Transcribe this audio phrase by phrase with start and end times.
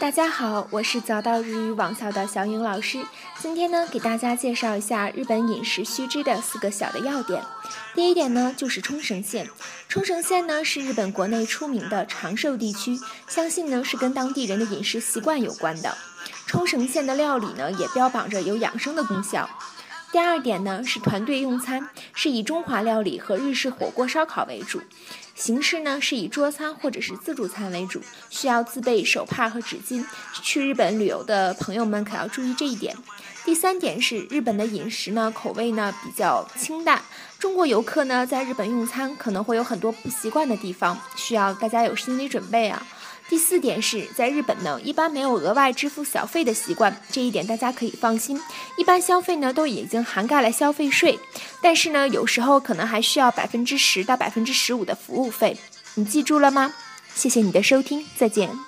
[0.00, 2.98] 大家好，我是早到日语网校的小颖老师。
[3.38, 7.40] 今天呢，给大家介绍一下日本饮食须知的四个小的要点。
[7.94, 9.48] 第一点呢，就是冲绳县。
[9.88, 15.96] 冲绳县呢是日本国内出名的长寿地区，相信呢是跟当地人的饮食习惯有关的。
[16.46, 19.48] 冲绳县的料理呢也标榜着有养生的功效。
[20.14, 24.80] 第二点呢是团队用餐，是以中华料理和日式火锅烧烤为主，
[25.34, 28.00] 形式呢是以桌餐或者是自助餐为主，
[28.30, 30.06] 需要自备手帕和纸巾。
[30.40, 32.96] 去日本旅游的朋友们可要注意这一点。
[33.44, 37.02] 第三点是日本的饮食呢口味呢比较清淡，
[37.40, 42.86] 中国游客呢在日本用餐可能会有很多不习惯的地方，需要大家有心理准备啊。
[43.28, 48.40] 第四点是在日本呢，一般没有额外支付小费的习惯，这一点大家可以放心。
[48.76, 51.18] 一般消费呢都已经涵盖了消费税，
[51.62, 55.56] 但是呢有时候可能还需要百分之十到百分之十五的服务费，
[55.94, 56.74] 你记住了吗？
[57.14, 58.64] 谢谢你的收听，再见。